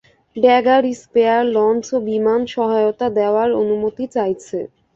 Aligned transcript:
Dagger 0.35 0.83
spear 1.01 1.43
launch 1.55 1.85
ও 1.93 2.07
বিমান 2.07 2.41
সহয়তা 2.53 3.07
দেয়ার 3.17 3.49
অনুমতি 3.61 4.05
চাইছে। 4.15 4.59